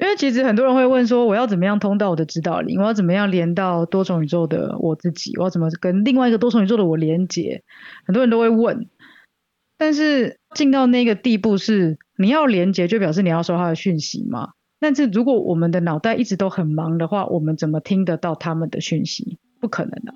[0.00, 2.80] 因为其实很多人会问说，我要怎么样通到我的指导灵？
[2.80, 5.36] 我要怎么样连到多重宇宙的我自己？
[5.36, 7.62] 我要怎么跟另外一个多重宇宙的我连接？
[8.06, 8.88] 很多人都会问。
[9.76, 14.52] 但是进到那个地步是你要连接，就表示你要收他的讯息嘛。
[14.78, 19.38] 但是如果我们的脑袋一直都很忙的话，我们怎么听得到他们的讯息？
[19.60, 20.14] 不可能的。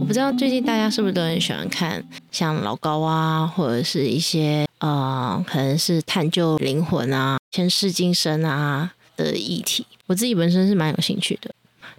[0.00, 9.86] 我不知道最近大家是不是都很喜欢看像老高啊，或者是一些呃，可能是探究灵魂啊、前世今生啊的议题。
[10.06, 11.50] 我自己本身是蛮有兴趣的。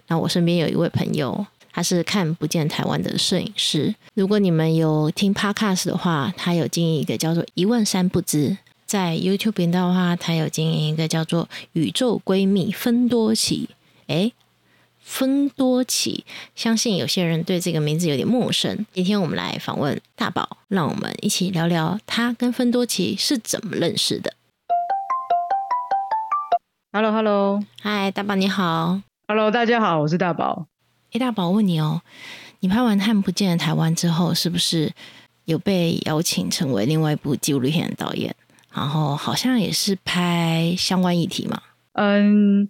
[0.08, 3.94] 那我身边有一位朋友，他是看不见台湾的摄影师。
[4.14, 8.56] 如果你们有听 Podcast 的话，他有经营一个叫做“一问三不知”。
[8.84, 13.70] 在 YouTube 频道的话，他有经营一个叫做“宇宙闺蜜分多奇”。
[14.08, 14.32] 诶。
[15.12, 18.86] 分多奇，相信有些人对这个名字有点陌生。
[18.94, 24.32] 今天我们来访问大宝，让我们一起聊聊他跟分多奇是怎么认识的。
[26.92, 29.02] Hello，Hello，嗨，大宝你好。
[29.28, 30.66] Hello，大家好，我是大宝。
[31.12, 32.00] 哎，大宝问你哦，
[32.60, 34.90] 你拍完《看不见的台湾》之后，是不是
[35.44, 38.34] 有被邀请成为另外一部纪录片的导演？
[38.72, 41.60] 然后好像也是拍相关议题嘛？
[41.92, 42.66] 嗯。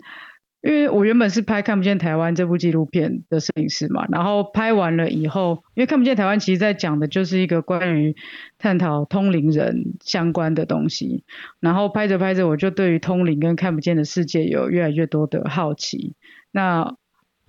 [0.62, 8.14] 因为我原本是拍《看不见台湾》这部纪录片的摄影师嘛，然后拍完了以后，因为《看不见台湾》其实在讲的就是一个关于
[8.58, 11.24] 探讨通灵人相关的东西，
[11.58, 16.14] 然后拍着拍着，我就对于通灵跟看不见的世界有越来越多的好奇。
[16.52, 16.94] 那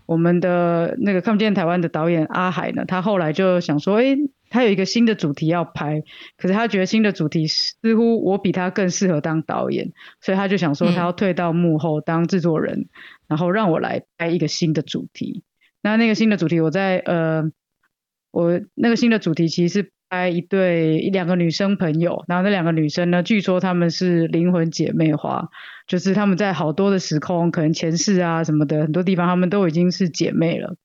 [0.07, 4.17] 我们的那个《看不见台湾》的导演阿海呢，他后来就想说，哎。
[4.53, 6.03] 他有一个新的主题要拍，
[6.37, 12.87] 可是他觉得新的主题似乎我比他更适合当导演，所以他就想说他要退到幕后当制作人，
[13.27, 15.41] 然后让我来拍一个新的主题。
[15.81, 17.51] 那那个新的主题，我在呃，
[18.29, 25.49] 我那个新的主题其实是拍一对一两个女生朋友，然后那两个女生呢，据说她们是灵魂姐妹花，
[25.87, 30.75] 就是她们在好多的时空，可能前世啊什么的很多地方，她们都已经是姐妹了，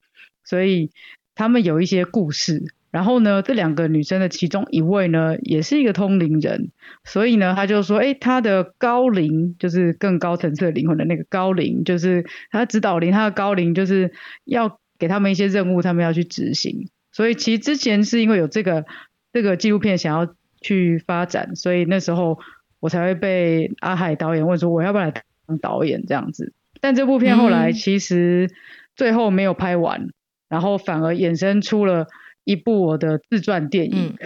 [0.42, 0.90] 所以
[1.34, 2.72] 她们有一些故事。
[2.90, 6.70] 然后呢，这两个女生的其中一位呢，也是一个通灵人，
[7.04, 14.10] 所以呢，他就说，哎，他的高龄就是更高层次的灵魂的那个高龄，就是他指导灵，他的高龄就是
[14.44, 16.88] 要给他们一些任务，他们要去执行。
[17.12, 18.86] 所以其实之前是因为有这个
[19.34, 22.38] 这个纪录片想要去发展，所以那时候
[22.80, 26.54] 我才会被阿海导演问说，我要不要来当导演这样子。
[26.80, 28.50] 但这部片后来其实
[28.96, 30.08] 最后没有拍完，
[30.48, 32.06] 然后反而衍生出了。
[32.48, 34.16] 一部我的自传电影，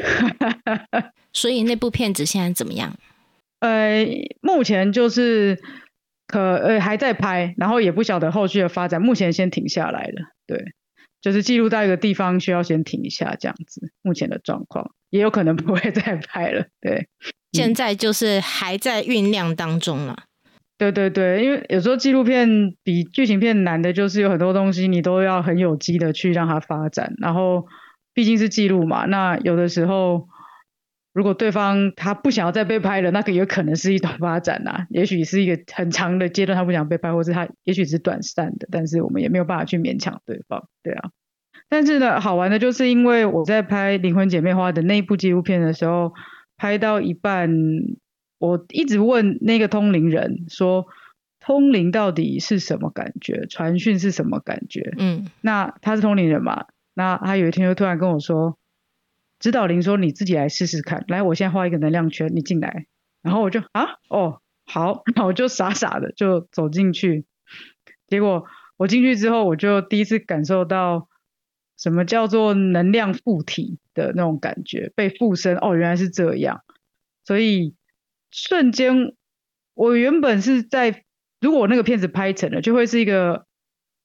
[1.35, 2.97] 所以那部片子现在怎么样？
[3.59, 4.07] 呃，
[4.41, 5.59] 目前就是
[6.29, 10.23] 可呃还在拍，然后也不晓得后续的发展，目前先停下来了。
[10.47, 10.57] 对，
[11.21, 16.67] 就是记录到一个地方需要先停一下这样子，目前的状况也有可能不会 再拍了。
[16.81, 17.09] 对，
[17.53, 20.23] 现在就是还在酝酿当中了。
[20.79, 27.67] 对对对，因为有时候纪录片比剧情片难的就是有很多东西你都要很有机的去让它发展，然后。
[28.15, 30.29] 毕竟是记录嘛，那有的时候，
[31.13, 34.87] 如果对方他不想要再被拍了，那个有可能是一种发展呐。
[34.91, 41.11] 也许是一个很长的阶段，他不想被拍，或是他也许是短暂的，但是我们也没有办法去勉强对方，对啊。
[41.69, 46.13] 但是呢，好玩的就是因为我在拍《灵魂姐妹花》的那一部纪录片的时候，
[46.59, 47.51] 拍到一半，
[48.39, 50.87] 我一直问那个通灵人说，
[51.41, 53.47] 通灵到底是什么感觉？
[53.47, 54.93] 传讯是什么感觉？
[54.99, 56.67] 嗯，那他是通灵人嘛？
[56.95, 58.59] 那他有一天就突然跟我说，
[59.39, 62.87] 指导灵说你自己来试试看，来，我现在画一个能量圈，你进来。
[63.23, 67.25] 然后我就啊，哦，好， 那我就傻傻的就走进去。
[68.07, 68.45] 结果
[68.77, 71.09] 我进去之后，我就第一次感受到
[71.79, 75.57] 什么叫做能量附体的那种感觉，被附身。
[75.57, 76.63] 哦，原来是这样。
[77.25, 77.75] 所以
[78.31, 79.15] 瞬间，
[79.75, 81.05] 我原本是在，
[81.41, 83.47] 如果那个片子拍成了，就会是一个。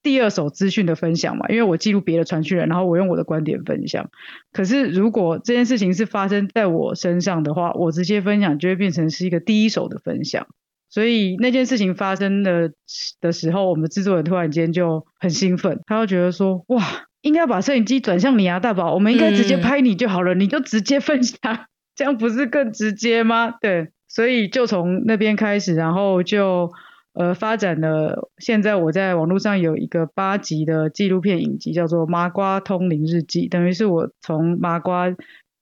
[0.08, 4.08] 第二手资讯的分享嘛，因为我记录别的传讯人，然后我用我的观点分享。
[4.54, 10.46] 可是如果这件事情是发生在我身上的话，我直接分享就会变成是一个第一手的分享。
[10.88, 12.72] 所以那件事情发生的
[13.20, 16.82] 的时候，我们制作人突然间就很兴奋，他就觉得说：哇，
[17.20, 21.38] 应该把摄影机转向你啊，大宝，我们应该直接拍你就好了，你就直接分享，
[21.94, 23.50] 这样不是更直接吗？
[23.60, 26.72] 对，所以就从那边开始，然后就。
[27.18, 28.30] 呃，发展了。
[28.38, 35.12] 现在我在网络上有一个八集的纪录片影集，叫做《麻瓜通灵日记》，等于是我从麻瓜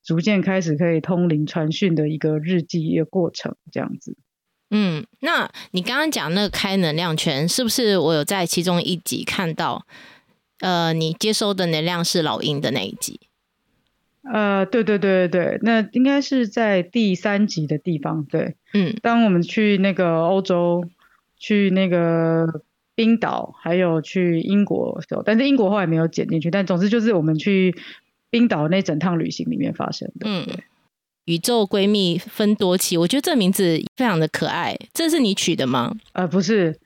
[0.05, 4.19] 逐渐开始可以通灵传讯的一个日记一个过程，这样子。
[4.71, 9.87] 嗯，那你刚刚讲那个开能量圈，是不是我有在其中一集看到？
[10.61, 13.19] 呃，你接收的能量是老鹰的那一集。
[14.31, 18.25] 呃，对对对对对，那应该是在第三集的地方。
[18.25, 20.85] 对，嗯当我们去那个欧洲，
[21.39, 22.63] 去那个
[22.95, 26.51] 冰岛，还有去英国的时候，但是英国后来没有剪进去。
[26.51, 27.75] 但总之就是我们去
[28.31, 30.27] 冰岛那整趟旅行里面发生的。
[30.29, 30.47] 嗯，
[31.27, 35.95] 宇宙闺蜜分多奇，我觉得这名字非常的可爱，这是你取的吗？
[36.13, 36.79] 呃，不是，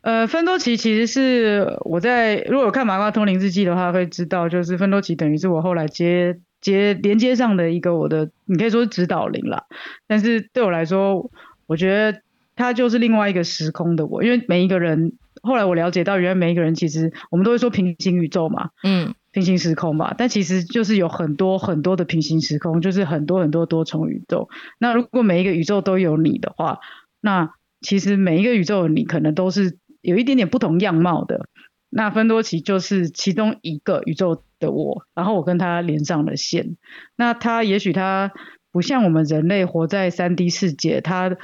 [0.00, 9.64] 呃，芬多奇其实是我在如果有看《麻瓜通灵日记》的话，会知道，就是芬多奇等于是我后来接接连接上的一个我的，你可以说是指导灵啦。
[10.06, 11.30] 但是对我来说，
[11.66, 12.20] 我觉得
[12.62, 24.48] 他就是另外一个时空的我，因为每一个人，后来我了解到，原来每一个人其实我们都会说平行宇宙嘛，嗯平行时空嘛，但其实就是有很多很多的平行时空，就是很多很多多重宇宙。
[24.78, 26.78] 那如果每一个宇宙都有你的话，
[27.20, 27.50] 那
[27.80, 31.48] 其实每一个宇宙的你可能都是有一点点不同样貌的。
[31.90, 36.76] 那芬多奇就是其中一个宇宙的我，然后我跟他连上了线。
[37.16, 38.32] 那他也许他
[38.70, 41.36] 不像我们人类活在三 D 世界，他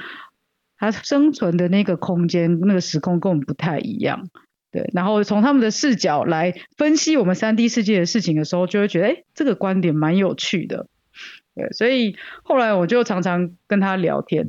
[0.78, 4.28] 他生存的那个空间、那个时空跟我们不太一样。
[4.70, 10.86] 对，然后从他们的视角来分析我们三 D 世界的事情的时候，就会觉得，哎，这个观点蛮有趣的。
[11.54, 14.46] 对，所以后来我就常常跟他聊天，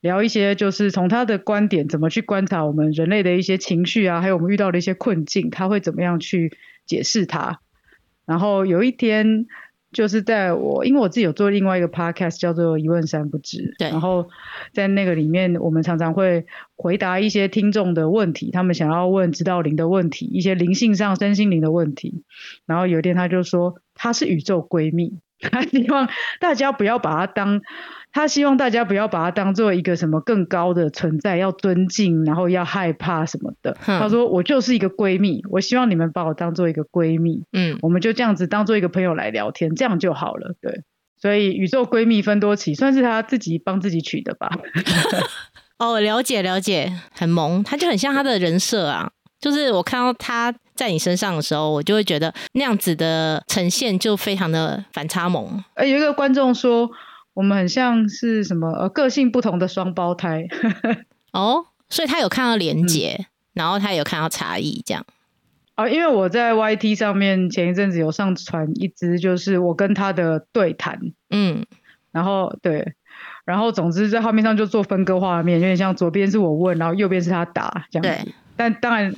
[0.00, 6.52] 聊一些就是从他的观点怎么去观察我们人类的一些情绪啊，还有我们遇到的一些困境，他会怎么样去
[6.84, 7.60] 解释它。
[8.26, 9.46] 然后有一天，
[9.92, 14.28] 就是在我因为我自己有做另外一个 podcast 叫做一问三不知，对然后
[14.72, 16.46] 在那个里面，我们常常会
[16.76, 22.22] 回答一些听众的问题，他们想要问知道灵的问题，一些灵性上、身心灵的问题。
[22.66, 26.08] 然后有一天他就说，她是宇宙闺蜜， 他希望
[26.38, 27.60] 大家不要把她当，
[28.12, 33.76] 他希望大家不要把她当做一个什么更高的存在，要尊敬，然后要害怕什么的。
[33.80, 40.54] 哼他说我就是一个闺蜜，我希望你们把我当做一个闺蜜，嗯，我们就这样子当做一个朋友来聊天，这样就好了。
[40.60, 40.82] 对，
[41.20, 44.50] 所以宇宙闺蜜分多奇算是他自己帮自己取的吧。
[45.78, 49.10] 哦，了解了解，很萌，他就很像他的人设啊。
[49.40, 55.64] 就是我看到他在你身上的时候，我就会觉得那样子的呈现就非常的反差萌。
[55.76, 56.90] 呃，有一个观众说
[57.34, 60.46] 我们很像是什么呃个性不同的双胞胎。
[61.32, 65.04] 哦，所以他有看到连结，然后他有看到差异，这样。
[65.76, 70.98] 啊，因为我在 YT 上面前一阵子有上传一支，就是我跟他的对谈，
[71.30, 71.64] 嗯
[72.12, 72.94] 然后对，
[73.44, 78.34] 然后总之在画面上就做分割画面，有点像左边是我问，然后右边是他答这样子对。
[78.56, 79.14] 但当然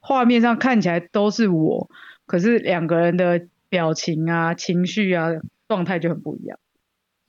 [0.00, 1.88] 画面上看起来都是我，
[2.26, 5.28] 可是两个人的表情啊、情绪啊、
[5.68, 6.58] 状态就很不一样。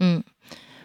[0.01, 0.21] 嗯。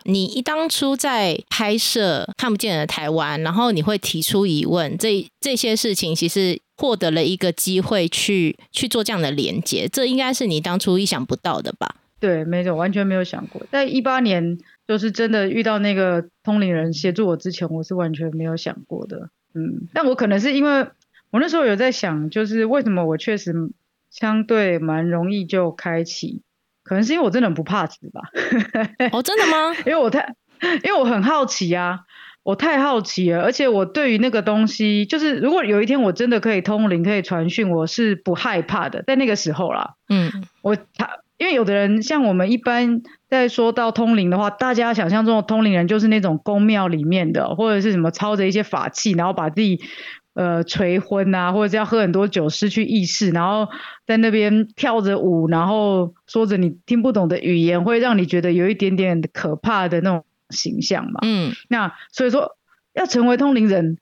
[0.08, 11.96] 你一当初在拍摄看不见的台湾，然后你会提出疑问，这这些事情其实获得了一个机会去去做这样的连接，这应该是你当初意想不到的吧？
[12.20, 13.60] 对，没错，完全没有想过。
[13.72, 19.30] 在一八年，就是真的遇到那个通灵人协助我之前，我是完全没有想过的。
[19.54, 20.86] 嗯，但我可能是因为
[21.32, 23.52] 我那时候有在想，就是为什么我确实
[24.08, 26.42] 相对蛮容易就开启，
[26.86, 28.20] 可能是因为我真的很不怕死吧。
[29.12, 29.74] 哦，真的吗？
[29.84, 30.34] 因为我太，
[30.84, 32.00] 因为我很好奇啊，
[32.44, 39.02] 我太好奇了，而且我对于那个东西，就是如果有一天我真的可以通灵，可以传讯，我是不害怕的。
[39.02, 40.30] 在那个时候啦，嗯
[40.62, 49.80] 我他，因为有的人像我们一般在说到通灵的话，大家想象中的通灵人就是那种宫庙里面的，或者是什么操着一些法器，然后把自己
[50.36, 53.68] 呃垂昏啊，或者是要喝很多酒失去意识，然后
[54.06, 61.20] 在那边跳着舞，然后说着你听不懂的语言，会让你觉得有一点点可怕的那种形象嘛。
[61.22, 62.56] 嗯那所以说
[62.94, 63.98] 要成为通灵人，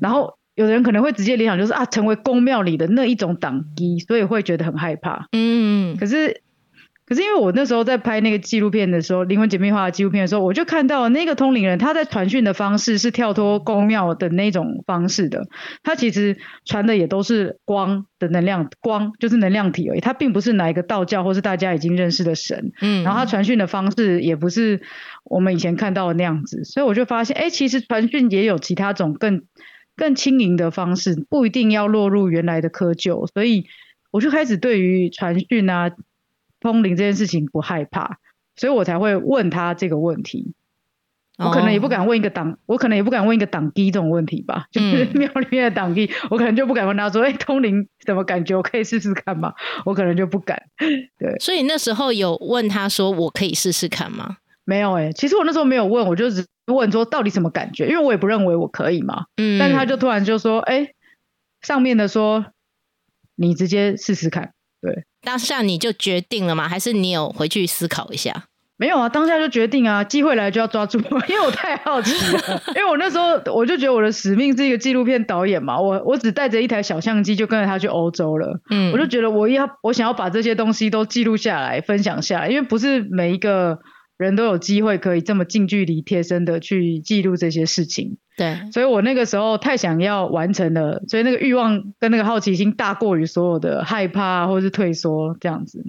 [0.00, 5.28] 然后有的人可能会直接联想就是啊，成为宫庙里的那一种党机，所以会觉得很害怕。
[5.32, 6.42] 嗯可是，
[7.06, 15.46] 可是因为我那时候在拍那个纪录片的时候，灵魂姐妹花的纪录片的时候，我就看到那个通灵人他在传讯的方式是跳脱宫庙的那种方式的，
[15.82, 24.80] 他其实传的也都是光的能量，光就是能量体而已，他并不是哪一个道教或是大家已经认识的神，嗯，然后他传讯的方式也不是
[25.24, 29.42] 我们以前看到的那样子，所以我就发现，哎，其实传讯也有其他种更
[29.94, 33.66] 更轻盈的方式，不一定要落入原来的窠臼，所以
[34.10, 35.90] 我就开始对于传讯啊、
[36.72, 38.18] 通灵这件事情不害怕，
[38.56, 40.54] 所以我才会问他这个问题。
[41.36, 48.56] 我可能也不哦敢问一个党，我可能也不敢问一个党低这种问题吧，就是嗯庙里面的党机，我可能就不敢问他说，哎，通灵什么感觉？
[48.56, 49.52] 我可以试试看吗？
[49.84, 50.62] 我可能就不敢。
[51.18, 60.94] 对所以那时候有问他说：“我可以试试看吗没有哎、其实我那时候没有问，我就只问说到底什么感觉，因为我也不认为我可以嘛。？”嗯，但是他就突然就说，哎、
[61.62, 62.46] 上面的说
[63.34, 64.54] 你直接试试看。
[65.24, 66.68] 当下你就决定了吗？
[66.68, 68.44] 还是你有回去思考一下？
[68.76, 72.60] 没有啊，当下就决定啊，机会来就要抓住， 因为我太好奇了。
[72.74, 78.60] 因为我那时候我就觉得我的使命是一个纪录片导演嘛，我我只带着一台小相机就跟着他去欧洲了。
[78.70, 83.78] 嗯，我就觉得我要我想要把这些东西都记录下来，分享下来，因为不是每一个
[84.16, 88.16] 人都有机会可以这么近距离、贴身的去记录这些事情。
[88.36, 95.84] 对，所以我那个时候太想要完成了，所以那个欲望跟那个好奇心大过于所有的害怕或是退缩这样子。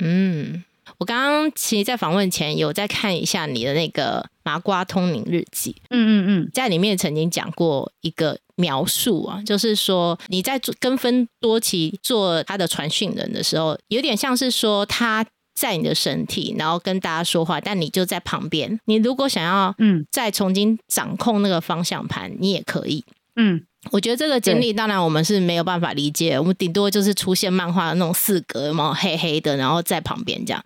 [0.00, 0.64] 嗯。
[0.96, 15.22] 我刚刚其实，在访问前有在看一下你的那个麻瓜通灵日记，嗯嗯嗯，在里面曾经讲过一个描述啊，就是说你在跟分多奇做他的传讯人的时候，有点像是说他
[15.58, 18.78] 在你的身体，然后跟大家说话，但你就在旁边。
[18.84, 23.64] 你如果想要嗯再重新掌控那个方向盘，你也可以，嗯。
[23.92, 26.38] 我觉得这个经历，当然我们是没有办法理解。
[26.38, 30.62] 我们顶多就是出现漫画的那种四格嘛，黑黑的，然后在旁边这样，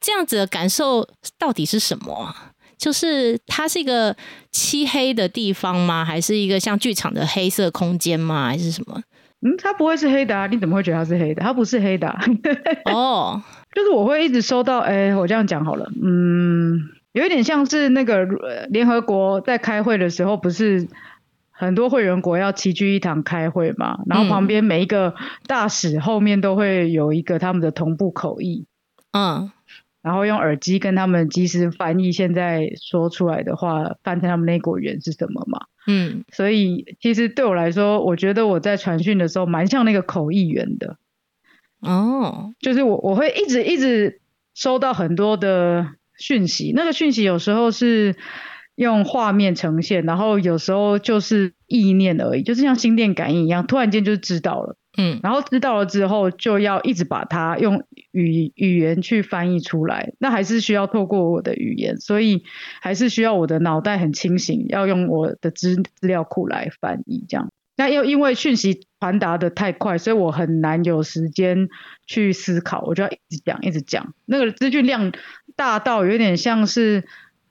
[0.00, 2.34] 这样子的感受到底是什么？
[2.76, 4.14] 就是它是一个
[4.50, 6.04] 漆黑的地方吗？
[6.04, 8.48] 还是一个像剧场的黑色空间吗？
[8.48, 9.00] 还是什么？
[9.42, 10.48] 嗯，它不会是黑的啊？
[10.48, 11.42] 你怎么会觉得它是黑的？
[11.42, 12.12] 它不是黑的。
[12.86, 13.40] 哦，
[13.76, 18.24] 就是我会一直收到，哎，我这样讲好了，嗯，有一点像是那个
[18.70, 20.88] 联合国在开会的时候，不是？
[21.58, 25.14] 很多会员国要齐聚一堂开会嘛，然后旁边每一个
[25.46, 28.66] 大使后面都会有一个他们的同步口译，
[29.12, 29.50] 嗯，
[30.02, 40.98] 然后用耳机跟他们及时翻译现在说出来的话，翻成他们那国语言是什么嘛，嗯，所以其实对我来说，我觉得我在传讯的时候蛮像那个口译员的，
[41.80, 44.20] 哦，就是我我会一直一直
[44.54, 48.16] 收到很多的讯息，那个讯息有时候是。
[48.76, 54.76] 用画面呈现，然后有时候就是意念而已，就是像心电感应一样，突然间就知道了。
[54.98, 62.42] 嗯，然后知道了之后，就要一直把它用语语言去翻译出来，那还是需要透过我的语言，所以
[62.82, 67.48] 还是需要我的脑袋很清醒，要用我的资资料库来翻译这样。
[67.76, 71.68] 那又因为讯息传达的太快，所以我很难有时间
[72.06, 75.12] 去思考，我就要一直讲一直讲，那个资讯量
[75.54, 77.04] 大到有点像是。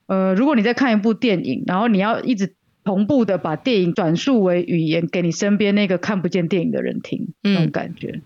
[0.08, 2.54] 呃，如果你在看一部电影，然后你要一直
[2.84, 8.22] 同步的把电影转述为语言给你身边那个看不见电影的人听，那种感觉，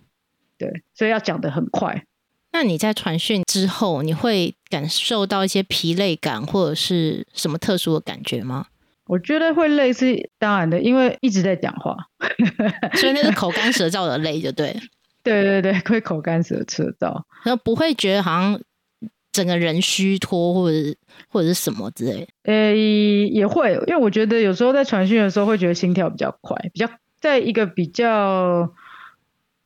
[0.57, 2.03] 对，所以要讲的很快。
[2.51, 8.65] 那你在传讯之后，你会感受到一些疲累感或者是什么特殊的感觉吗？
[9.09, 11.97] 我觉得会累是当然的，因为一直在讲话，
[12.93, 14.79] 所以那个口干舌燥的累就对。
[15.23, 18.61] 对对对，会口干舌舌燥，然后不会觉得好像。
[19.31, 20.77] 整个人虚脱，或者
[21.27, 26.89] 或者是什么之类，呃，也会，因为我觉得有时候在传讯的时候会觉得心跳比较快，比较
[27.21, 28.73] 在一个比较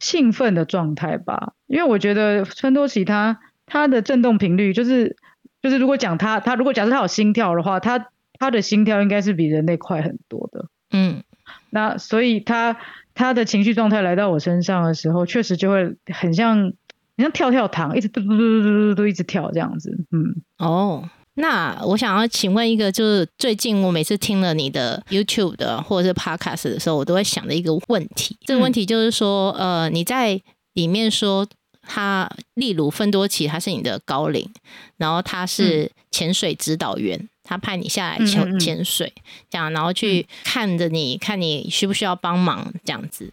[0.01, 1.53] 兴奋的状态吧。
[1.67, 5.15] 因为我觉得春多奇他他的震动频率就是
[5.61, 8.09] 就是如果讲他他如果假设他有心跳的话，他
[8.43, 10.65] 他的心跳应该是比人类快很多的。
[10.91, 11.23] 嗯，
[11.69, 12.77] 那所以他
[13.13, 16.73] 他的情绪状态来到我身上的时候，确实就会很像。
[17.15, 28.35] 你像跳跳糖，一直嘟嘟嘟嘟嘟嘟都一直跳这样子，嗯，哦，那我想要请问一个，就是最近我每次听了你的 YouTube 的或者是 Podcast 的时候，我都会想的一个问题。
[28.47, 30.41] 这个问题就是说，呃，你在
[30.73, 31.47] 里面说
[31.83, 34.49] 他，例如芬多奇，他是你的高龄，
[34.97, 39.13] 然后他是潜水指导员，他派你下来潜潜水，
[39.49, 43.31] 这样，然后去看着你看你需不需要帮忙这样子。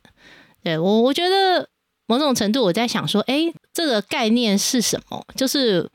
[0.62, 1.68] 对我，我觉得。
[2.06, 5.24] 某种程度，我在想说，哎，这个概念是什么？
[5.36, 5.88] 就是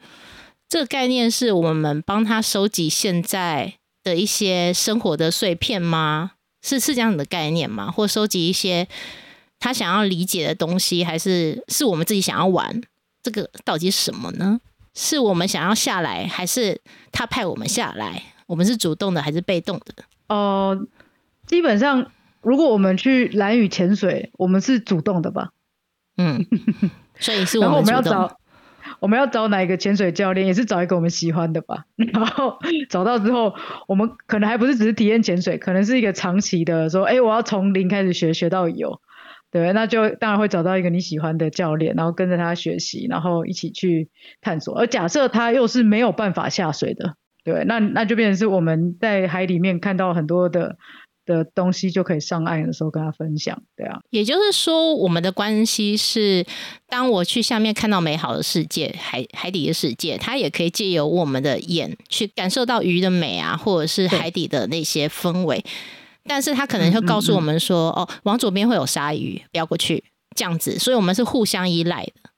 [0.70, 6.32] 这个概念是我们帮他收集现在的一些生活的碎片吗？
[6.62, 7.92] 是是这样的概念吗？
[7.92, 8.88] 或收集一些
[9.60, 12.82] 他想要理解的东西，还是是我们自己想要玩？
[13.22, 14.62] 这个到底是什么呢？
[14.96, 18.24] 是我们想要下来，还是他派我们下来？
[18.48, 20.04] 我们是主动的还是被动的？
[20.30, 20.88] 哦，
[21.46, 22.12] 基本上，
[22.42, 25.50] 如果我们去蓝屿潜水，我们是主动的吧？
[26.18, 26.46] 嗯，
[27.20, 28.38] 所以是 我们要找，
[29.00, 31.86] 我们要找哪一个潜水教练，也是找一个我们喜欢的吧。
[31.98, 32.58] 然后
[32.90, 33.54] 找到之后，
[33.88, 39.02] 我们可能还不是只是体验潜水，可能是一个长期的，说，哎，我要从零开始学，学到有，
[39.56, 44.10] 对，那就当然会找到一个你喜欢的教练，然后跟着他学习，然后一起去
[44.42, 44.78] 探索。
[44.78, 50.76] 而假设他又是没有办法下水的，对，那那就变成是我们在海里面看到很多的。
[51.28, 54.00] 的东西就可以上岸的时候跟他分享，对啊。
[54.12, 56.46] 也就是说，我们的关系是，
[56.88, 65.66] 当我去下面看到美好的世界，海海底的世界，他也可以借由我们的眼去感受到鱼的美啊，或者是海底的那些氛围。
[66.28, 70.04] 但是他可能会告诉我们说，哦，往左边会有鲨鱼，不要过去，
[70.36, 70.78] 这样子。
[70.80, 72.30] 所以我们是互相依赖的，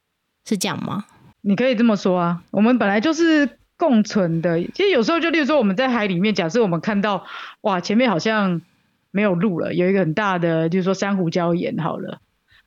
[0.45, 1.05] 是这样吗？
[1.41, 4.61] 你可以这么说啊，我们本来就是共存的。
[4.61, 7.25] 其实有时候就例如说我们在海里面，假设我们看到
[7.61, 8.61] 哇前面好像
[9.11, 12.19] 没有路了，有一个很大的就是说珊瑚礁岩好了，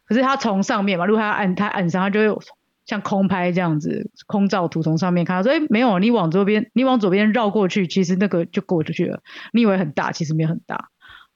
[0.07, 2.43] 可是它从上面嘛，如果它按它按上，它就会
[2.87, 9.21] 像空拍这样子空照图从上面看到说，哎没有，你往左边你往左边绕过去，其实那个就过出去了。
[9.53, 10.89] 你以为很大，其实没有很大，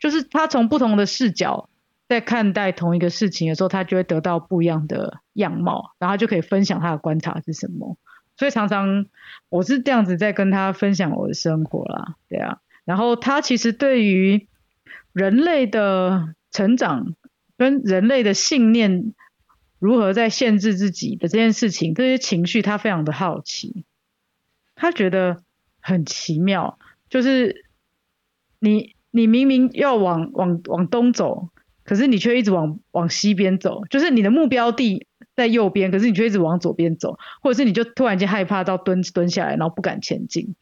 [0.05, 1.71] 就是他从不同的视角。
[2.07, 7.97] 在看待同一个事情的时候，他就会得到不一样的样貌，然后就可以分享他的观察是什么。
[8.37, 9.07] 所以常常
[9.49, 12.59] 我是这样子在跟他分享我的生活啦，对啊。
[12.85, 14.47] 然后他其实对于
[15.15, 17.15] 人类的成长
[17.57, 19.15] 跟人类的信念
[19.79, 23.87] 如何在限制自己的这件事情，这些情绪他非常的好奇，
[24.75, 25.43] 他觉得
[25.81, 27.65] 很奇妙，就是
[28.59, 31.49] 你你明明要往往往东走。
[31.85, 35.07] 可是你却一直往往西边走，就是你的目标地
[35.37, 40.57] 在右边，可是你却一直往左边走，或者是你就突然间害怕到蹲蹲下来，然后不敢前进，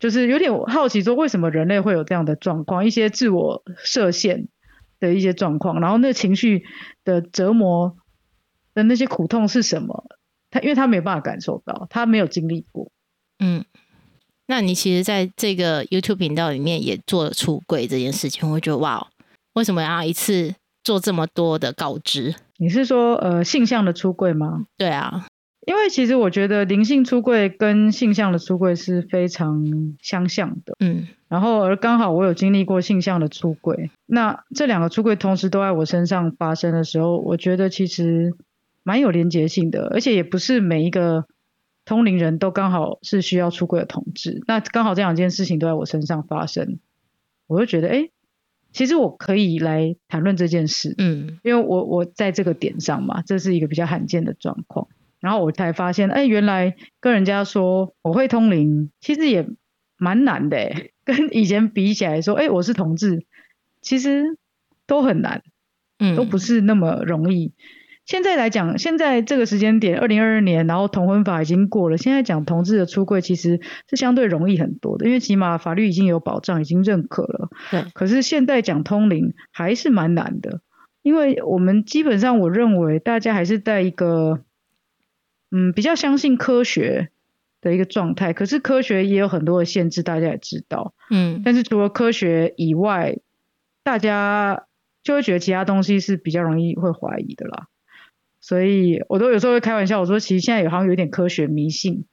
[0.00, 4.48] 就是有点好奇说为什么人类会有这样的状况，一些自我设限
[4.98, 6.64] 的一些状况，然后那情绪
[7.04, 7.96] 的折磨
[8.74, 10.06] 的那些苦痛是什么？
[10.50, 12.90] 他因为他没有办法感受到，他没有经历过。
[13.38, 13.64] 嗯，
[14.48, 19.06] 那你其实在这个 YouTube 频道里面也做了出柜这件事情，我觉得哇。
[19.54, 22.34] 为什么要一次做这么多的告知？
[22.58, 24.66] 你是说呃性向的出柜吗？
[24.76, 25.26] 对啊，
[25.66, 29.64] 因为其实我觉得灵性出柜跟性向的出柜是非常
[30.02, 30.76] 相像的。
[30.80, 38.34] 嗯，然后而刚好我有经历过性向的出柜，那这两个出柜同时都在我身上发生的时候，我觉得其实
[38.82, 41.24] 蛮有连结性的，而且也不是每一个
[41.86, 46.78] 通灵人都刚好是需要出柜的同志，那刚好这两件事情都在我身上发生，
[47.46, 48.10] 我就觉得哎。
[48.72, 54.88] 其实我可以来谈论这件事，嗯，因为我我在这个点上嘛，这是一个比较罕见的状况，
[55.18, 59.48] 然后我才发现，哎，原来跟人家说我会通灵，其实也
[59.96, 60.74] 蛮难的，
[61.06, 63.24] 跟以前比起来说，哎，我是同志，
[63.80, 64.36] 其实
[64.86, 65.42] 都很难，
[65.98, 67.54] 嗯，都不是那么容易。
[68.06, 77.50] 现在来讲，现在这个时间点，二零二二年，然后同婚法已经过了，现在讲同志的出柜其实是相对容易很多的，因为起码法律已经有保障，已经认可了。
[77.72, 77.84] 对。
[77.94, 80.60] 可是现在讲通灵还是蛮难的，
[81.02, 84.40] 因为我们基本上我认为大家还是在一个
[85.50, 87.10] 嗯比较相信科学
[87.60, 90.94] 的一个状态，可是科学也有很多的限制，大家也知道。
[91.10, 91.42] 嗯。
[91.44, 93.18] 但是除了科学以外，
[93.82, 94.66] 大家
[95.02, 97.66] 就会觉得其他东西是比较容易会怀疑的啦。
[98.46, 102.04] 所以，我都有时候会开玩笑，我说其实现在有好像有点科学迷信。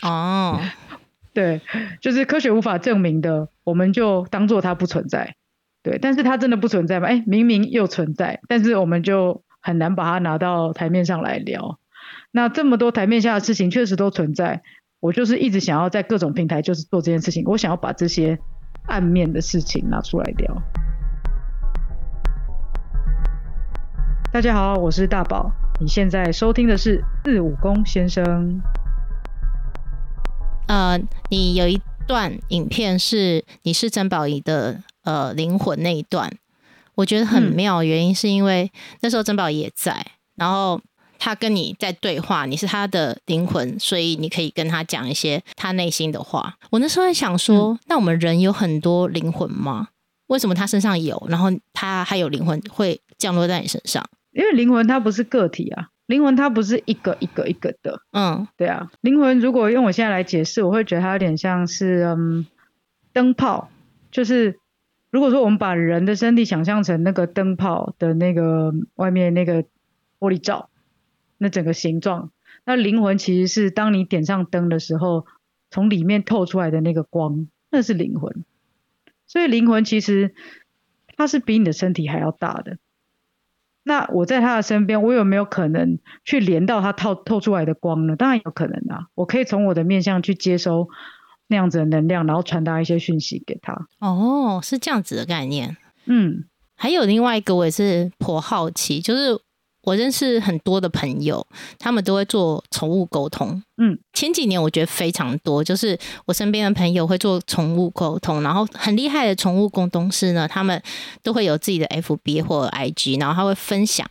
[0.00, 0.58] 哦，
[1.34, 1.60] 对，
[2.00, 5.34] 就是科学无法证明的，我们就当做它不存在。
[5.82, 7.08] 对，但是它真的不存在吗？
[7.08, 11.78] 哎，明明又存在，但是我们就很难把它拿到台面上来聊。
[12.30, 14.62] 那这么多台面下的事情确实都存在，
[14.98, 18.38] 我就是一直想要在各种平台就是做这件事情，我想要把这些
[18.86, 20.62] 暗面的事情拿出来聊。
[24.30, 25.50] 大家好，我是大宝。
[25.80, 28.60] 你现在收听的是四武功先生。
[30.66, 36.30] 呃，你有一段影片是你是曾宝仪的呃灵魂那一段，
[36.96, 37.82] 我觉得很妙。
[37.82, 40.78] 原因是因为那时候曾宝仪也在，然后
[41.18, 46.54] 他跟你在对话，你是他的灵魂，所以你可以跟他讲一些他内心的话。
[46.68, 49.88] 我那时候在想说，那我们人有很多灵魂吗？
[50.26, 54.04] 为什么他身上有，然后他还有灵魂会降落在你身上？
[54.38, 62.46] 因为灵魂它不是个体啊，灵魂它不是一个一个一个的，嗯，对啊，灵魂如果用我现在来解释，我会觉得它有点像是嗯
[63.12, 63.68] 灯泡，
[64.12, 64.60] 就是
[65.10, 69.64] 如果说我们把人的身体想象成那个灯泡的那个外面那个
[70.20, 70.70] 玻璃罩，
[71.36, 72.30] 那整个形状，
[72.64, 75.26] 那灵魂其实是当你点上灯的时候，
[75.68, 78.44] 从里面透出来的那个光，那是灵魂，
[79.26, 80.32] 所以灵魂其实
[81.16, 82.78] 它是比你的身体还要大的。
[83.88, 88.14] 那我在他的身边，我有没有可能去连到他透透出来的光呢？
[88.14, 90.86] 当然有可能啊，我可以从我的面相去接收
[91.48, 93.86] 那样子的能量，然后传达一些讯息给他。
[94.00, 95.76] 哦，是这样子的概念。
[96.04, 96.44] 嗯，
[96.76, 99.40] 还有另外一个，我也是颇好奇，就是。
[99.88, 101.46] 我认识很多的朋友，
[101.78, 103.62] 他们都会做宠物沟通。
[103.78, 110.82] 嗯，前几年我觉得非常多，就是我身边的朋友会做宠物沟通，然后很厉害的宠物沟通师呢，他们
[111.22, 114.06] 都会有自己的 FB 或 IG，然后他会分享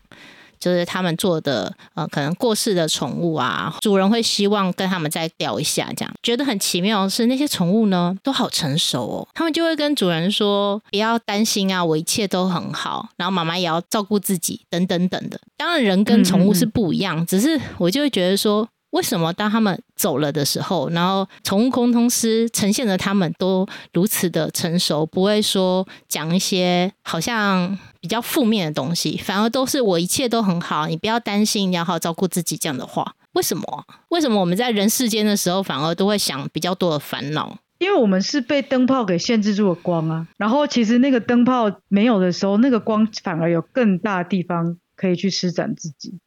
[0.59, 15.39] 就是他们做的呃，可能过世的宠物啊，主人会希望跟他们再聊一下，这样觉得很奇妙的是，那些宠物呢都好成熟哦，他们就会跟主人说不要担心啊，我一切都很好，然后妈妈也要照顾自己，等等等的。
[15.55, 18.67] 当然，人跟宠物是不一样，只是我就会觉得说。
[18.91, 33.15] 为什么当他们走了的时候，然后宠物沟通师呈现的他们都如此的成熟，不会说讲一些好像比较负面的东西，反而都是我一切都很好，你不要担心，你要好好照顾自己这样的话？
[33.33, 33.85] 为什么？
[34.09, 37.57] 为什么我们在人世间的时候，反而都会想比较多的烦恼？
[37.79, 46.19] 因为我们是被灯泡给限制住了光啊，然后其实那个灯泡没有的时候，那个光反而有更大的地方可以去施展自己，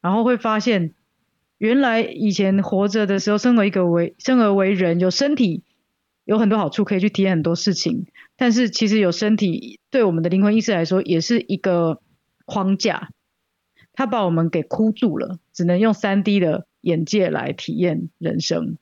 [0.00, 0.92] 然后会发现。
[1.56, 5.62] 原来以前活着的时候，生而一个为生而为人，有身体
[6.24, 8.06] 有很多好处，可以去体验很多事情。
[8.36, 12.00] 但是其实有身体对我们的灵魂意识来说，也是一个
[12.44, 13.10] 框架，
[13.92, 18.76] 它把我们给箍住了，只能用三 D 的眼界来体验人生。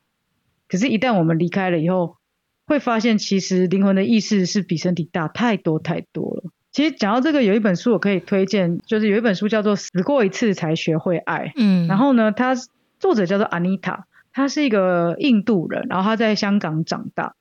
[0.67, 2.17] 可是，一旦我们离开了以后，
[2.65, 6.51] 会发现其实灵魂的意识是比身体大太多太多了。
[6.71, 11.47] 其实讲到这个，有一本书我可以推荐，就是有一本书叫做《死过一次才学会爱》。
[11.55, 12.55] 嗯，然后呢，它
[12.99, 17.35] 作者叫做 Anita，他是一个印度人，然后他在香港长大。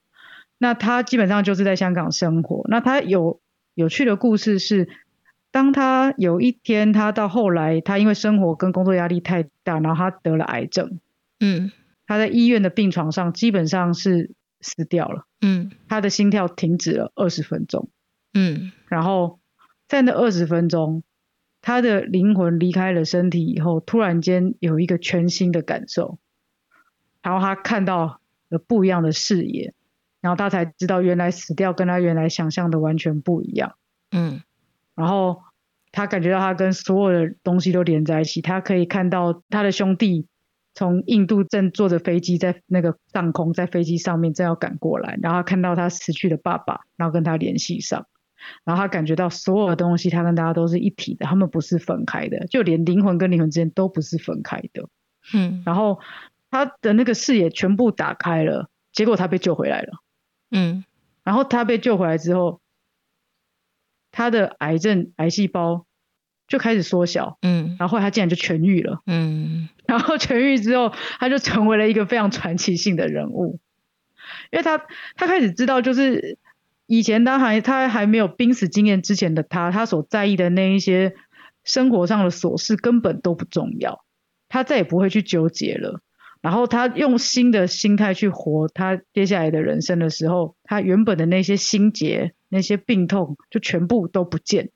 [0.58, 2.64] 那他基本上就是在香港生活。
[2.68, 3.40] 那他有
[3.74, 4.88] 有趣的故事是，
[5.50, 11.00] 当他有一天，他到后来，他因为生活跟工作压力太大，然后他得了癌症。
[11.40, 11.72] 嗯，
[12.06, 15.24] 他在医院的病床上基本上是死掉了。
[15.40, 17.88] 嗯，他的心跳停止了二十分钟。
[18.32, 19.40] 嗯，然后
[19.88, 21.02] 在那二十分钟，
[21.60, 26.18] 他的灵魂离开了身体以后，突然间有一个全新的感受，
[27.22, 29.72] 然后他看到了不一样的视野，
[30.20, 33.76] 然后他才知道原来死掉跟他原来想象的完全不一样。
[34.10, 34.42] 嗯，
[34.94, 35.42] 然后
[35.92, 40.26] 他感觉到他跟所有的东西都连在一起，他可以看到他的兄弟
[40.74, 48.06] 从印度正坐着飞机在那个上空，在飞机上面正要赶过来，然后他看到他死去的爸爸，然后跟他联系上。
[48.64, 54.88] 然后他感觉到所有的东西，他跟大家都是一体的，他们不是分开的，就连灵魂跟灵魂之间都不是分开的。
[55.32, 56.00] 嗯，然后
[56.52, 59.94] 他的那个视野全部打开了，结果他被救回来了。
[60.52, 60.84] 嗯，
[61.24, 62.60] 然后他被救回来之后，
[64.12, 65.84] 他的癌症癌细胞
[66.46, 67.38] 就开始缩小。
[67.42, 69.02] 嗯，然后他竟然就痊愈了。
[69.06, 73.58] 嗯，然后痊愈之后，他就成为了一个非常传奇性的人物，
[74.52, 74.78] 因为他
[75.16, 76.38] 他开始知道就是。
[76.86, 81.14] 以前他还他还没有濒死经验之前的他，他所在意的那一些
[81.64, 84.04] 生活上的琐事根本都不重要，
[84.48, 86.02] 他再也不会去纠结了。
[86.42, 94.70] 然后他用新的心态去活他接下来的人生的时候，他原本的那些心结、那些病痛就全部都不见，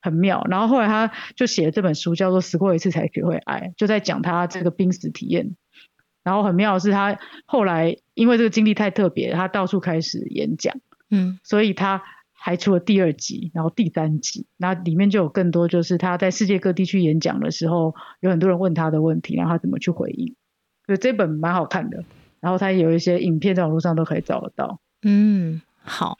[0.00, 0.44] 很妙。
[0.48, 5.54] 然后后来他就写了这本书，叫做《死过一次才学会爱》，就在讲他这个濒死体验。
[6.24, 10.80] 然后很妙的是，他后来因为这个经历太特别，他到处开始演讲。
[11.10, 20.34] 嗯，所以他还出了第二集，然后第三集，那里面就有更多，就是他在世界各地去演讲的时候，有很多人问他的问题，然后他怎么去回应。
[20.86, 22.04] 所以这本蛮好看的，
[22.40, 24.80] 然后它有一些影片在网络上都可以找得到。
[25.02, 26.18] 嗯，好，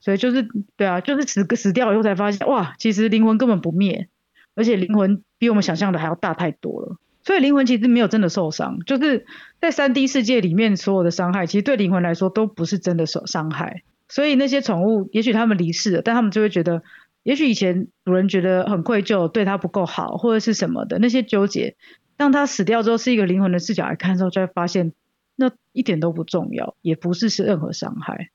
[0.00, 0.46] 所以就是
[0.76, 4.08] 对啊，就是死死掉以后才发现，哇，其实灵魂根本不灭，
[4.54, 6.96] 而且灵魂比我们想象的还要大太多了。
[7.22, 9.26] 所以灵魂其实没有真的受伤，就是
[9.60, 13.82] 在三 D 世界里面所有的伤害，其实对灵魂来说都不是真的受伤害。
[14.08, 16.82] 所以那些宠物，也许他们离世了，但他们就会觉得，
[17.22, 21.76] 也许以前主人觉得很愧疚，对他不够好，或者是什么的那些纠结，
[22.20, 24.92] 当他死掉之后，是一个灵魂的视角来看的时候，就会发现
[25.36, 28.28] 那一点都不重要，也不是是任何伤害。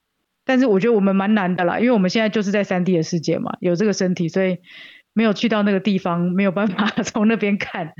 [0.43, 4.57] 但是我觉得我们蛮难的啦，因为我们现在就是在三 D 的世界嘛，有这个身体，所以
[5.13, 7.93] 没有去到那个地方，没有办法 从那边看，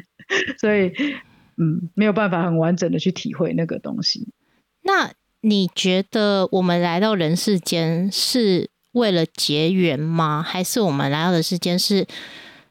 [0.60, 0.92] 所以
[1.58, 4.28] 嗯，没有办法很完整的去体会那个东西。
[4.82, 5.12] 那。
[5.42, 10.42] 你觉得我们来到人世间是为了结缘吗？
[10.42, 12.08] 还是我们来到的世间是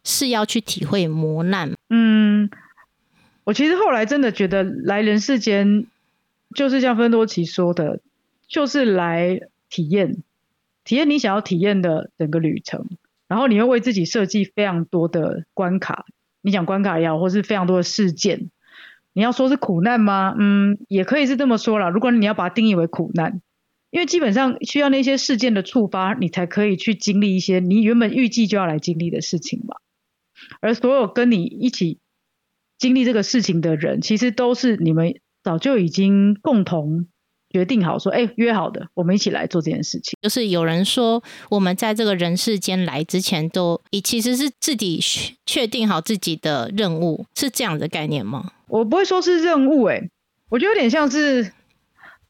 [0.03, 1.71] 是要去体会磨难？
[1.91, 2.51] 嗯，
[3.45, 5.87] 我其实后来真的觉得来人世间
[6.55, 8.01] 就是像芬多奇说的，
[8.49, 10.23] 就是来体验，
[10.85, 12.87] 体验你想要体验的整个旅程，
[13.29, 16.07] 然后你会为自己设计非常多的关卡，
[16.41, 18.51] 你讲关卡也好，或是非常多的事件。
[19.13, 20.35] 你要说是苦难吗？
[20.39, 21.89] 嗯，也可以是这么说啦。
[21.89, 23.41] 如果你要把它定义为苦难，
[23.91, 29.77] 因为基本上需要那些事件的触发，你才可以去经历一些你原本预计就要来经历的事情嘛。
[30.61, 31.99] 而所有跟你一起
[32.85, 37.07] 经历这个事情的人，其实都是你们早就已经共同
[37.49, 40.13] 决定好说，哎，约好的，我们一起来做这件事情。
[40.21, 45.01] 就是有人说，我们在这个人世间来之前，都其实是自己
[45.47, 48.51] 确定好自己的任务，是这样的概念吗？
[48.69, 50.11] 我不会说是任务，哎，
[50.51, 51.53] 我觉得有点像是，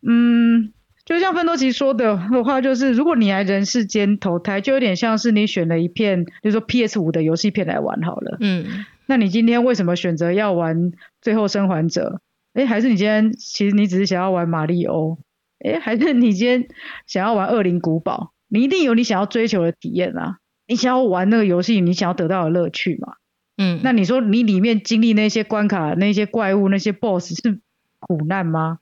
[0.06, 0.72] 嗯，
[1.04, 8.36] 就像芬多奇说的话，就是如果你来人世间投胎，就有点像是你选了一片，就说 PS 五的游戏片来玩好了。
[8.38, 12.20] 嗯，那你今天为什么选择要玩《最后生还者》？
[12.60, 15.18] 哎，还是你今天其实你只是想要玩马里欧？
[15.58, 16.68] 哎，还是你今天
[17.06, 18.32] 想要玩恶灵古堡？
[18.48, 20.38] 你一定有你想要追求的体验啊！
[20.68, 23.14] 你想要玩那个游戏，你想要得到的乐趣嘛？
[23.56, 27.60] 嗯，那你说你里面经历那些关卡、那些怪物、那些 BOSS 是
[27.98, 28.78] 苦难吗？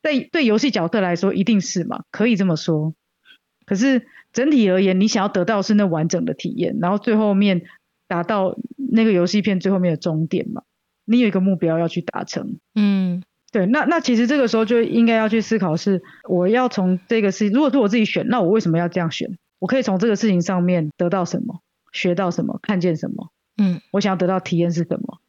[0.00, 2.94] 对对，游戏角色来说一定是嘛，可以这么说。
[3.66, 7.62] 可是整体而言，你想要得到是那完整的体验，然后最后面
[8.12, 10.64] 达到那个游戏片最后面的终点嘛？
[11.06, 19.38] 你有一个目标要去达成，嗯，对，那那其实这个时候就应该要去思考是，我要从这个事，如果是我自己选，那我为什么要这样选？
[19.60, 23.30] 我可以从这个事情上面得到什么，学到什么，看见什么？
[23.56, 25.20] 嗯，我想要得到体验是什么？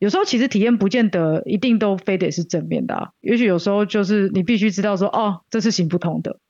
[0.00, 6.40] 有时候其实体验不见得一定都非得是正面的，啊，也许有时候就是你必须知道说，哦，这是行不通的。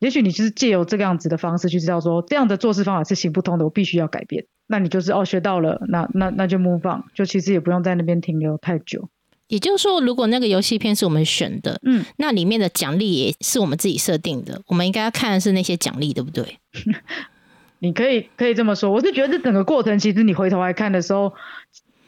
[0.00, 4.46] 也许你就是借由这个样子的方式去知道说，这样的做事方法是行不通的，我必须要改变。
[4.66, 9.08] 那你就是哦，学到了，那那那就 move on，就其实也不用在那边停留太久。
[9.48, 16.58] 也就是说，如果那个游戏片是我们选的，嗯，那里面的奖励也是我们自己设定的，我们应该要看的是那些奖励，对不对？
[17.80, 21.32] 你可以可以这么说，我是觉得这整个过程，其实你回头来看的时候。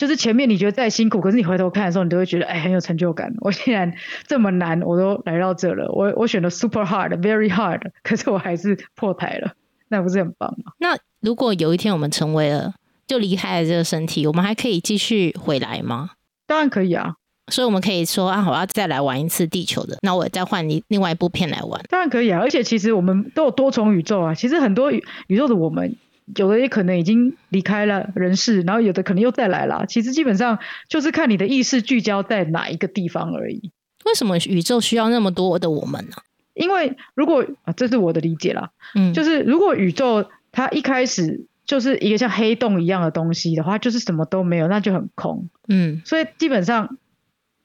[0.01, 3.31] 就是前面你觉得再辛苦，可是你回头看的时候，你都会觉得哎很有成就感。
[3.41, 3.93] 我竟然
[4.27, 9.53] 这么难，我都来到这了，我我选的 super hard，very hard， 可是我还是破台了，
[9.89, 10.73] 那不是很棒吗？
[10.79, 12.73] 那如果有一天我们成为了，
[13.07, 16.13] 就离开了这个身体，我们还可以继续回来吗？
[16.47, 17.17] 当然可以啊，
[17.49, 21.79] 所以我们可以说啊，我要再来玩一次地球的，那我再换另另外一部片来玩。
[21.91, 25.95] 当然可以啊，而且其实我们都有多重宇宙啊，其实很多宇宇宙的我们。
[26.37, 29.87] 有的也可能已经离开了人世，然后有的可能又再来了。
[29.87, 33.71] 其实基本上就是看你的意识聚焦在哪一个地方而已。
[34.05, 36.17] 为什么宇宙需要那么多的我们呢？
[36.55, 46.99] 因为如果啊，这是我的理解啦，嗯，就是如果宇宙它一开始就是一个像黑洞一样的东西的话，就是什么都没有，那就很空，嗯，所以基本上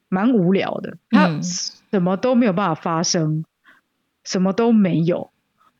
[0.08, 3.44] 蛮无聊的，它什么都没有办法发生，
[4.24, 5.32] 什么都没有。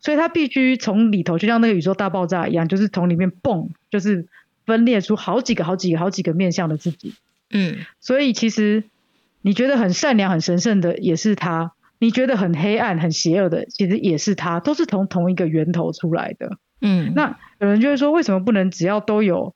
[0.06, 4.28] 所以它必须从里头，就像那个宇宙大爆炸一样，就是从里面蹦，就是
[4.64, 7.16] 分裂出好几个、好几个、好几个面向的自己。
[7.50, 8.84] 嗯，所以其实
[9.42, 16.60] 你觉得很善良、很神圣的也是他，你觉得很黑暗、很邪恶的其实也是他，都是从同一个源头出来的。
[16.82, 19.56] 嗯，那有人就会说，为什么不能只要都有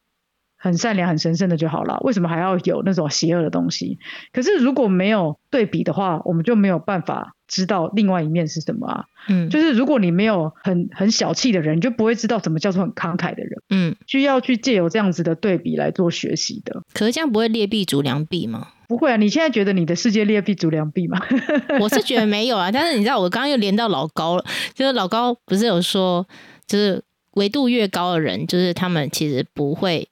[0.57, 1.99] 很善良、很神圣的就好了？
[2.01, 3.99] 为什么还要有那种邪恶的东西？
[4.33, 7.35] 可是如果没有对比的话，我们就没有办法。
[7.49, 9.05] 知道另外一面是什么啊？
[9.27, 13.61] 嗯，就是如果你没有很很小气的人，你就不会知道什么叫做很慷慨的人。
[13.71, 16.83] 嗯，需要去借由这样子的对比来做学习的。
[16.93, 18.69] 可是这样不会劣币逐良币吗？
[18.87, 19.17] 不会啊！
[19.17, 21.19] 你现在觉得你的世界劣币逐良币吗？
[21.81, 22.71] 我是觉得没有啊。
[22.71, 26.25] 但是你知道，我刚刚又连到老高了，就是老高不是有说，
[26.65, 30.07] 就是维度越高的人，就是他们其实不会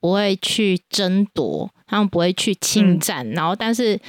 [0.00, 4.00] 不会去争夺，他们不会去侵占，然后但是。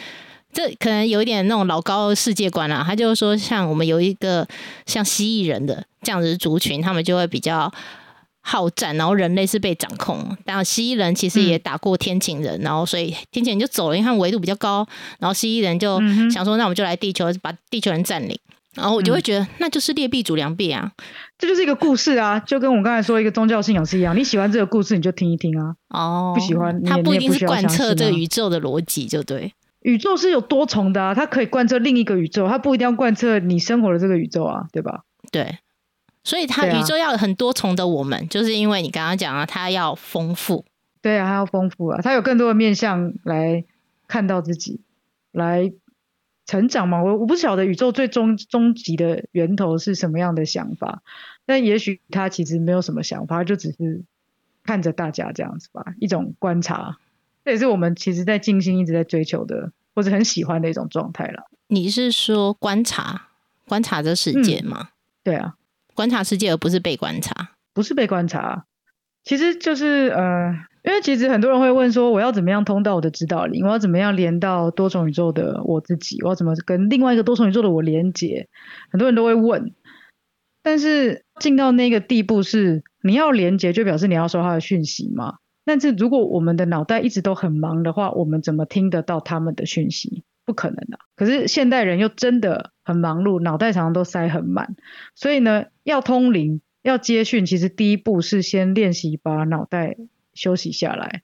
[0.54, 4.48] 这可能有一点那种老高世界观啦，他就是说，像我们有一个
[4.86, 7.72] 像蜥蜴人的这样子族群，他们就会比较
[8.42, 10.38] 好战，然后人类是被掌控。
[10.46, 14.88] 但蜥蜴人其实也打过天琴人，然后所以天琴人就走了，因为他们维度比较高，
[15.20, 18.38] 然后蜥蜴人就想说，那我们就来地球把地球人占领。
[18.74, 20.90] 然后我就会觉得，那就是劣币逐良币啊，
[21.38, 29.54] 这就是一个故事啊，就跟我刚才说一个宗教信仰是一样，你喜欢这个故事你就听一听啊，哦，不喜欢它不一定是贯彻这个宇宙的逻辑，就对。
[29.82, 35.04] 宇宙是有多重的啊，它可以贯彻另一个宇宙，它不一定要贯彻你生活的这个宇宙啊，对吧？
[35.32, 35.58] 对，
[36.24, 40.66] 所以它宇宙要有很多重的我们，就是因为你刚刚讲了，它要丰富。
[41.02, 43.66] 对啊，它要丰富啊，它有更多的面向来
[44.08, 44.82] 看到自己，
[45.32, 45.74] 来
[46.46, 47.02] 成长嘛。
[47.02, 51.02] 我我不晓得宇宙最终终极的源头是什么样的想法，
[51.48, 54.04] 但也许他其实没有什么想法，就只是
[54.64, 56.98] 看着大家这样子吧，一种观察。
[57.44, 61.44] 这也是我们其实，在静心一直在追求的，或者很喜欢的一种状态了。
[61.68, 63.30] 你是说观察
[63.68, 64.90] 观察这世界吗？
[65.24, 65.56] 对啊，
[65.94, 68.66] 观察世界而不是被观察，不是被观察。
[69.24, 70.52] 其实就是呃，
[70.84, 73.64] 因为其实很多人会问说，我要怎么样通到我的指导灵？
[73.66, 76.22] 我要怎么样连到多重宇宙的我自己？
[76.24, 78.50] 我要怎么跟另外一个多重宇宙的我连接？
[78.92, 79.74] 很多人都会问。
[80.64, 85.36] 但是进到那个地步，是你要连接，就表示你要收他的讯息吗？
[85.64, 90.24] 但是如果我们的脑袋一直都很忙的话，我们怎么听得到他们的讯息？
[90.44, 90.98] 不可能的。
[91.16, 94.76] 可是现代人又真的很忙碌，脑袋常常都塞很满，
[95.14, 99.98] 所以呢，要通灵、要接讯，其实第一步是先练习把脑袋
[100.34, 101.22] 休息下来。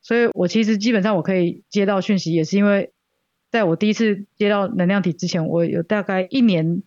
[0.00, 2.92] 所以我其实基本上我可以接到讯息，也是因为
[3.50, 6.82] 在我第一次接到能量体之前，我有大概一年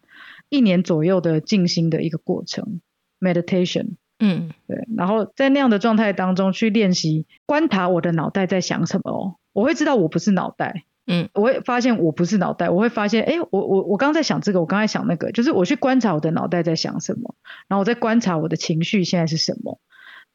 [0.49, 2.81] 一年左右的静心的一个过程
[3.19, 3.97] ，meditation。
[4.19, 17.35] 嗯，对，然后在那样的状态当中去练习观察我的脑袋在想什么哦，我会知道我不是脑袋，嗯，我会发现我不是脑袋，我会发现，哎，我我我刚刚在想这个，我刚才想那个，就是我去观察我的脑袋在想什么，
[17.67, 19.79] 然后我在观察我的情绪现在是什么，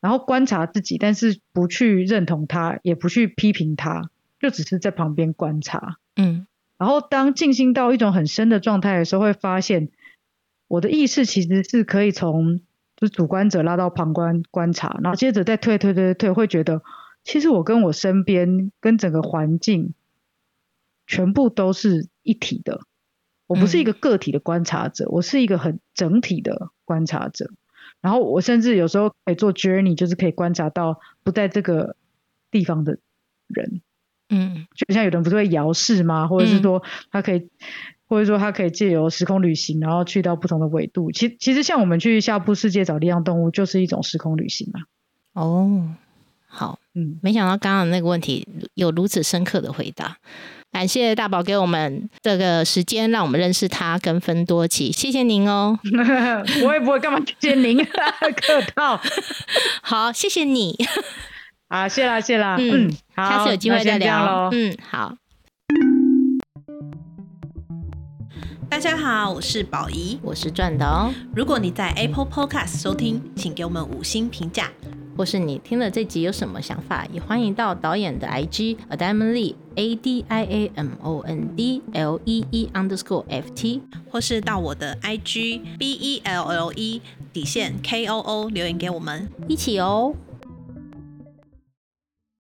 [0.00, 6.46] 然后观察自己，但是不去认同他，也不去批评他，就只是在旁边观察，嗯，
[6.78, 9.88] 然后当静心到一种很深的状态的时候，会发现
[10.68, 12.60] 我的意识其实是可以从
[13.02, 16.82] 就是主观者拉到旁观观察，然后接着再退退退退，会觉得
[17.24, 19.92] 其实我跟我身边跟整个环境
[21.08, 22.82] 全部都是一体的，
[23.48, 27.50] 我不是一个个体的观察者，我是一个很整体的观察者。
[28.00, 31.96] 然后我甚至有时候可以做 journey，就是可以观察到不在这个
[32.52, 32.98] 地方的
[33.48, 33.82] 人，
[34.28, 34.68] 嗯。
[34.76, 36.28] 就像有人不是会遥视吗？
[36.28, 36.62] 或者是嗯。
[36.62, 37.50] 说他可以，
[38.12, 41.10] 或者说它可以借由时空旅行，然后去到不同的纬度。
[41.12, 44.82] 其其实像我们去下部世界找力量动物，就是一种时空旅行嘛。
[45.32, 45.94] 哦，
[46.46, 50.18] 好，嗯，没想到刚刚那个问题有如此深刻的回答。
[50.70, 55.78] 感谢大宝给我们这个时间，让我们认识他跟芬多奇，谢谢您哦。
[56.66, 57.78] 我 也不会干嘛谢谢您，
[58.36, 59.00] 客套。
[59.80, 60.76] 好，谢谢你。
[61.70, 64.26] 好，谢啦谢啦，嗯嗯，好，下次有机会再聊。
[64.26, 65.16] 咯嗯，好。
[68.72, 70.18] 大家好，我是宝仪。
[70.22, 74.72] 我是赚的哦，如果你在 Apple Podcast 收听，请给我们五星评价。
[75.14, 82.70] 或是你听了这集有什么想法，也欢迎到导演的 IG A Diamond Lee A D I A M O N D L E E
[82.72, 89.28] underscore F T 或是到我的 IG B E L L E 底线 K O O 留言给我们。
[89.48, 90.14] 一起哦。